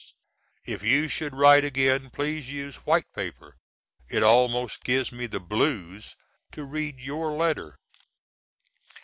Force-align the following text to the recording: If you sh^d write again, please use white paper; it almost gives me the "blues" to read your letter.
If 0.65 0.81
you 0.81 1.03
sh^d 1.05 1.29
write 1.31 1.63
again, 1.63 2.09
please 2.09 2.51
use 2.51 2.87
white 2.87 3.05
paper; 3.13 3.57
it 4.09 4.23
almost 4.23 4.83
gives 4.83 5.11
me 5.11 5.27
the 5.27 5.39
"blues" 5.39 6.15
to 6.53 6.63
read 6.63 6.99
your 6.99 7.33
letter. 7.33 7.77